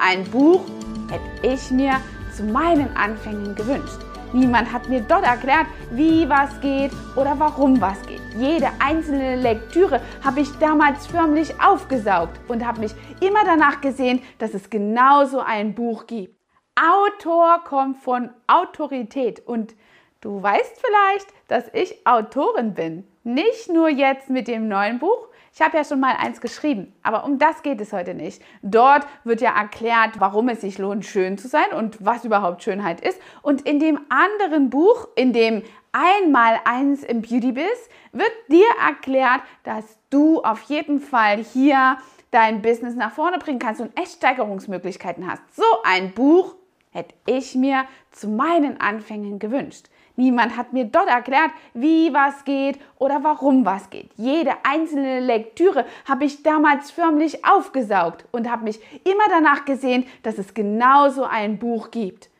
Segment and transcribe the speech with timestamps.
[0.00, 0.62] ein Buch
[1.10, 2.00] hätte ich mir
[2.32, 3.98] zu meinen Anfängen gewünscht.
[4.32, 8.20] Niemand hat mir dort erklärt, wie was geht oder warum was geht.
[8.36, 14.52] Jede einzelne Lektüre habe ich damals förmlich aufgesaugt und habe mich immer danach gesehen, dass
[14.52, 16.34] es genauso ein Buch gibt.
[16.74, 19.76] Autor kommt von Autorität und
[20.20, 23.06] du weißt vielleicht, dass ich Autorin bin.
[23.22, 27.24] Nicht nur jetzt mit dem neuen Buch, ich habe ja schon mal eins geschrieben, aber
[27.24, 28.42] um das geht es heute nicht.
[28.62, 33.00] Dort wird ja erklärt, warum es sich lohnt, schön zu sein und was überhaupt Schönheit
[33.00, 33.20] ist.
[33.40, 35.62] Und in dem anderen Buch, in dem
[35.92, 41.98] einmal eins im Beauty Biz, wird dir erklärt, dass du auf jeden Fall hier
[42.32, 45.42] dein Business nach vorne bringen kannst und echt Steigerungsmöglichkeiten hast.
[45.54, 46.56] So ein Buch
[46.90, 49.86] hätte ich mir zu meinen Anfängen gewünscht.
[50.16, 54.10] Niemand hat mir dort erklärt, wie was geht oder warum was geht.
[54.16, 60.38] Jede einzelne Lektüre habe ich damals förmlich aufgesaugt und habe mich immer danach gesehen, dass
[60.38, 62.30] es genauso ein Buch gibt.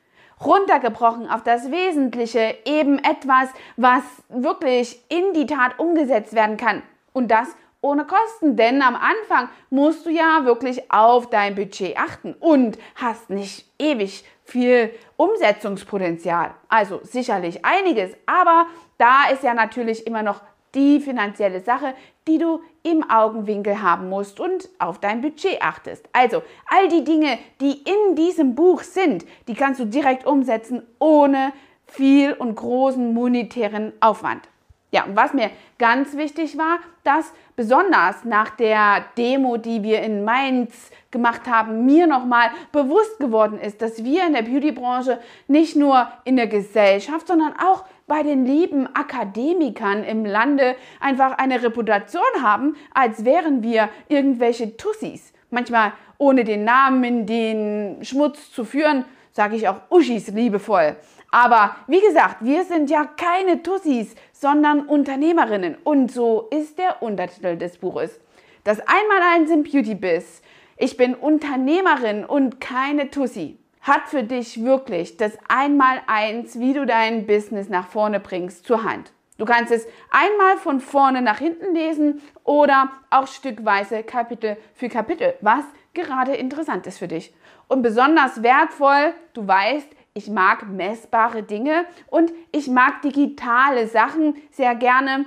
[0.45, 6.83] Runtergebrochen auf das Wesentliche, eben etwas, was wirklich in die Tat umgesetzt werden kann.
[7.13, 7.49] Und das
[7.85, 13.29] ohne Kosten, denn am Anfang musst du ja wirklich auf dein Budget achten und hast
[13.29, 16.55] nicht ewig viel Umsetzungspotenzial.
[16.69, 20.41] Also sicherlich einiges, aber da ist ja natürlich immer noch
[20.75, 21.95] die finanzielle Sache,
[22.27, 26.09] die du im Augenwinkel haben musst und auf dein Budget achtest.
[26.13, 31.53] Also all die Dinge, die in diesem Buch sind, die kannst du direkt umsetzen ohne
[31.87, 34.49] viel und großen monetären Aufwand.
[34.95, 40.25] Ja, und was mir ganz wichtig war, dass besonders nach der Demo, die wir in
[40.25, 46.07] Mainz gemacht haben, mir nochmal bewusst geworden ist, dass wir in der Beautybranche nicht nur
[46.25, 52.77] in der Gesellschaft, sondern auch bei den lieben Akademikern im Lande einfach eine Reputation haben,
[52.95, 55.33] als wären wir irgendwelche Tussis.
[55.51, 60.97] Manchmal ohne den Namen in den Schmutz zu führen, sage ich auch Uschis liebevoll.
[61.31, 65.77] Aber wie gesagt, wir sind ja keine Tussis, sondern Unternehmerinnen.
[65.83, 68.21] Und so ist der Untertitel des Buches.
[68.63, 70.41] Das Einmaleins im Beauty Biz.
[70.77, 73.59] Ich bin Unternehmerin und keine Tussi.
[73.81, 79.13] Hat für dich wirklich das Einmaleins, wie du dein Business nach vorne bringst, zur Hand.
[79.37, 85.35] Du kannst es einmal von vorne nach hinten lesen oder auch stückweise Kapitel für Kapitel,
[85.41, 87.33] was gerade interessant ist für dich.
[87.69, 94.75] Und besonders wertvoll, du weißt, ich mag messbare Dinge und ich mag digitale Sachen sehr
[94.75, 95.25] gerne.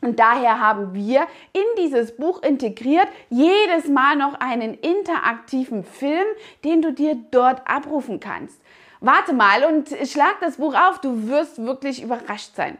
[0.00, 6.26] Und daher haben wir in dieses Buch integriert jedes Mal noch einen interaktiven Film,
[6.62, 8.60] den du dir dort abrufen kannst.
[9.00, 12.78] Warte mal und schlag das Buch auf, du wirst wirklich überrascht sein.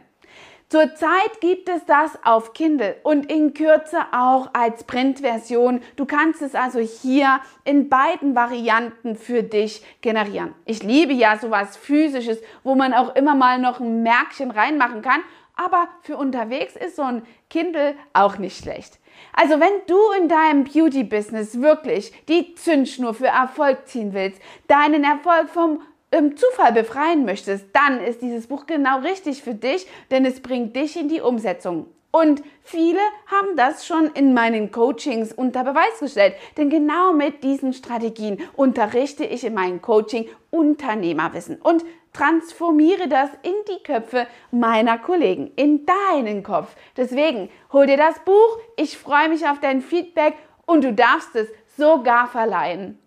[0.67, 5.81] Zurzeit gibt es das auf Kindle und in Kürze auch als Printversion.
[5.95, 10.55] Du kannst es also hier in beiden Varianten für dich generieren.
[10.65, 15.21] Ich liebe ja sowas physisches, wo man auch immer mal noch ein Märkchen reinmachen kann,
[15.55, 18.99] aber für unterwegs ist so ein Kindle auch nicht schlecht.
[19.33, 25.49] Also wenn du in deinem Beauty-Business wirklich die Zündschnur für Erfolg ziehen willst, deinen Erfolg
[25.49, 25.81] vom
[26.17, 30.75] im Zufall befreien möchtest, dann ist dieses Buch genau richtig für dich, denn es bringt
[30.75, 31.87] dich in die Umsetzung.
[32.11, 36.35] Und viele haben das schon in meinen Coachings unter Beweis gestellt.
[36.55, 41.83] Denn genau mit diesen Strategien unterrichte ich in meinem Coaching Unternehmerwissen und
[42.13, 46.73] transformiere das in die Köpfe meiner Kollegen, in deinen Kopf.
[46.95, 48.59] Deswegen hol dir das Buch.
[48.77, 52.97] Ich freue mich auf dein Feedback und du darfst es sogar verleihen.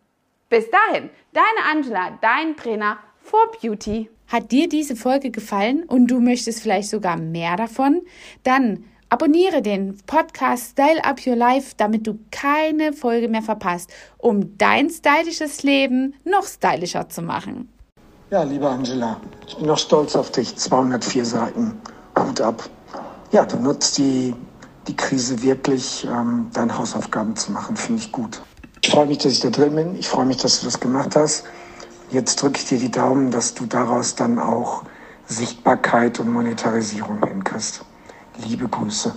[0.51, 4.09] Bis dahin, deine Angela, dein Trainer for Beauty.
[4.29, 8.01] Hat dir diese Folge gefallen und du möchtest vielleicht sogar mehr davon?
[8.45, 14.57] Dann abonniere den Podcast Style Up Your Life, damit du keine Folge mehr verpasst, um
[14.57, 17.71] dein stylisches Leben noch stylischer zu machen.
[18.31, 20.57] Ja, liebe Angela, ich bin noch stolz auf dich.
[20.57, 21.79] 204 Seiten.
[22.19, 22.71] Hut ab.
[23.33, 24.35] Ja, du nutzt die,
[24.87, 27.77] die Krise wirklich, ähm, deine Hausaufgaben zu machen.
[27.77, 28.41] Finde ich gut.
[28.89, 29.97] Ich freue mich, dass ich da drin bin.
[29.97, 31.45] Ich freue mich, dass du das gemacht hast.
[32.11, 34.85] Jetzt drücke ich dir die Daumen, dass du daraus dann auch
[35.27, 37.83] Sichtbarkeit und Monetarisierung hinkriegst.
[38.39, 39.15] Liebe Grüße.